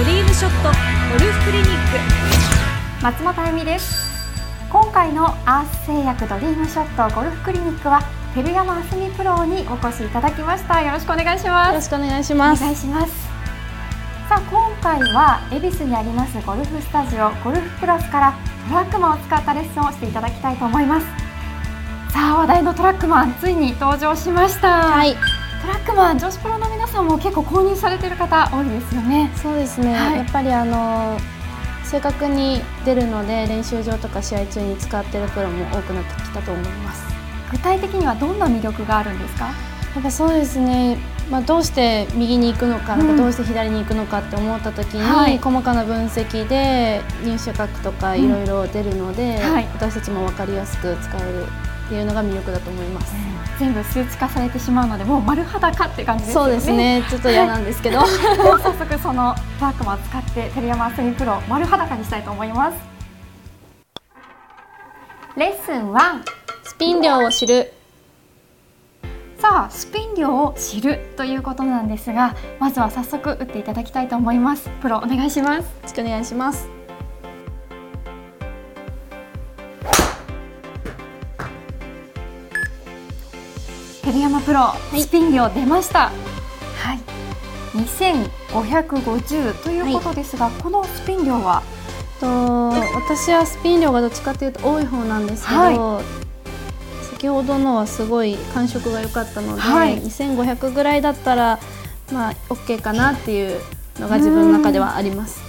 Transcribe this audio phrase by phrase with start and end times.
[0.00, 3.02] ドリームショットゴルフクリニック。
[3.02, 4.08] 松本あゆみです。
[4.70, 8.00] 今回のアース製薬ドリームショットゴルフクリニックは
[8.34, 10.80] 照山あすみプロにお越しいただきました。
[10.80, 11.68] よろしくお願いします。
[11.68, 12.62] よろしくお願いします。
[12.62, 13.12] お願いします。
[14.30, 18.34] さあ今回は恵比寿にありますゴルフスタジオゴルフプラスから
[18.70, 21.06] トラックマンを使ったレッスンをしていただきたいと思います。
[22.10, 24.80] さあ話題のトラックマンついに登場しました。
[24.80, 25.14] はい。
[25.60, 29.30] トラックマン女子プロの皆さんも結構購入されている方多いですよね。
[29.36, 31.18] そうですね、はい、やっぱりあの
[31.84, 37.04] 正確に出るので練習場とか試合中に使っているプロも多くなってきたと思います。
[37.52, 39.46] 具体的にはどんな魅力があるんですか？
[39.94, 49.52] やっぱそうですね、まあ、どうして右に行くのか,、どうして左に行くのかって思った時に、はい、細かな分析で入手額とかいろいろ出るので、うん。
[49.52, 51.44] はい、私たちも分かりやすく使える
[51.90, 53.12] っていうのが魅力だと思います、
[53.58, 56.44] 全部数値化されてしまうのでもう丸裸って感じですね。
[56.44, 57.02] そうですね。
[57.10, 58.08] ちょっと嫌なんですけど、はい、
[58.62, 62.78] 早速そのトラックマンを使って照山あすみプロ丸裸にしたいと思います。
[65.36, 66.22] レッスン1
[66.62, 67.72] スピン量を知る。
[69.40, 74.70] さあスピン量を知るということなんですがまずは早速打っていただきたいと思います。
[74.80, 75.64] プロお願いします。
[75.64, 76.79] よろしくお願いします
[84.12, 86.10] 照山プロ、はい、スピン量出ました。
[86.10, 86.98] はい。
[87.78, 91.62] 2550ということですが、はい、このスピン量は？
[92.18, 96.04] と私はスピン量がどっちかというと多い方なんですけど、はい、
[97.04, 101.60] 先ほどのはすごい感触が良かったので、はい、2500ぐらいだったら
[102.12, 103.60] まあ OK かなっていう
[104.00, 105.40] のが自分の中ではあります。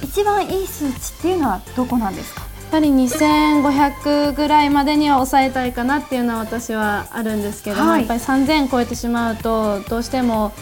[0.00, 2.45] 一番いい数値っていうのはどこなんですか？
[2.66, 10.52] やっぱり2500ぐらいまでには抑えたいかなっていうのは私はあるんですけど、はい、やっぱり3000超えてしまうとどうしても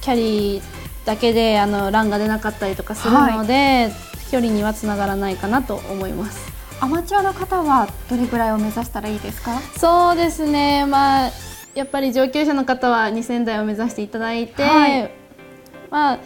[0.00, 0.62] キャリー
[1.06, 3.92] だけであのランが出なかったりとかするので、はい、
[4.30, 6.50] 距離にはつながらないかなと思います。
[6.80, 9.60] アマチュアの方はどれぐらいを目指したらいいですか？
[9.78, 11.30] そうですね、まあ、
[11.74, 15.10] やっぱり上級者の方は2000台を目指していただいて、はい、
[15.90, 16.18] まあ、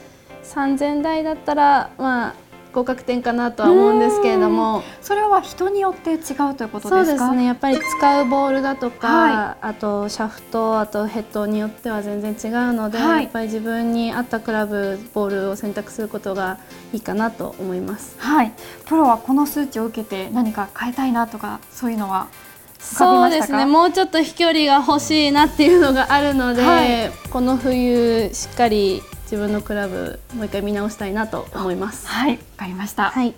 [0.45, 2.35] 3000台だったら、まあ、
[2.75, 4.83] 合格点かなとは思うんですけれども。
[5.01, 6.17] それは人によって違
[6.51, 7.45] うということそうですね。
[7.45, 16.59] やっぱり使うボールだとか、はい、あとシャフトあとヘッドによっては全然違うので、はい、やっぱり自分に合ったクラブボールを選択することが
[16.93, 18.17] いいかなと思います。
[18.19, 18.53] はい。
[18.87, 22.29] プロはこの数値を受けて何か変えたいなとかそういうのは
[22.81, 23.65] そうですね。
[23.65, 29.03] もうちょっと飛距離が欲しいなっていうのがあるので、はい、この冬しっかり
[29.35, 32.07] 自分のクラブもう一回見直したいなと思います。
[32.07, 33.11] はいわかりました。
[33.11, 33.35] はい。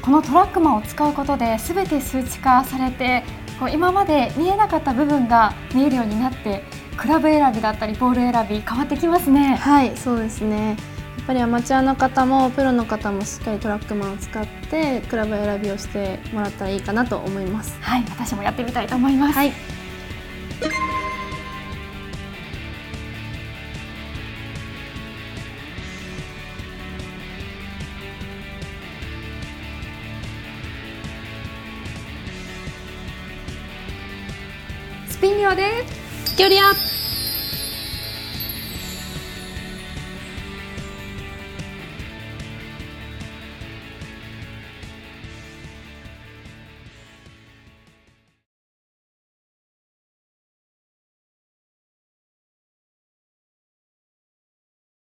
[0.00, 3.24] このトラックマンを使うことで全て数値化されて
[3.58, 6.62] こう今まで見えなかった部分が見えるようになって
[6.96, 9.56] クラブ選びだったりボール選び変わってきますね。
[9.56, 10.76] はいそうですね
[11.28, 17.78] ぱりアマチュアの方もプロの方もしっかりトラックマンを使ってクラブ選びをしてもらったらいいかなと思います。
[17.82, 19.52] はい私もやってみたいと思います、はい、
[35.10, 35.84] スピン量で
[36.38, 36.97] 距離アップ